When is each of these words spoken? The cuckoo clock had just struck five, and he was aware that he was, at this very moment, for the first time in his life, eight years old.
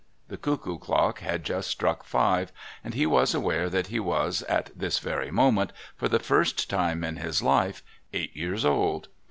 The 0.29 0.37
cuckoo 0.37 0.79
clock 0.79 1.19
had 1.19 1.43
just 1.43 1.69
struck 1.69 2.03
five, 2.03 2.51
and 2.83 2.95
he 2.95 3.05
was 3.05 3.35
aware 3.35 3.69
that 3.69 3.85
he 3.89 3.99
was, 3.99 4.41
at 4.49 4.71
this 4.75 4.97
very 4.97 5.29
moment, 5.29 5.73
for 5.95 6.07
the 6.07 6.17
first 6.17 6.67
time 6.71 7.03
in 7.03 7.17
his 7.17 7.43
life, 7.43 7.83
eight 8.11 8.35
years 8.35 8.65
old. 8.65 9.09